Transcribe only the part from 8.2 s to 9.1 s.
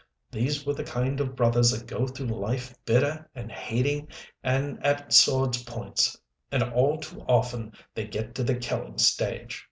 to the killing